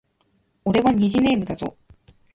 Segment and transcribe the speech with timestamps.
[0.65, 1.77] 俺は虹ネームだぞ